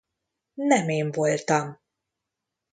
[0.53, 1.79] Nem én voltam!